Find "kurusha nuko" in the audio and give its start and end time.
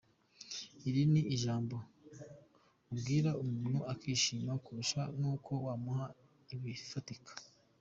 4.63-5.51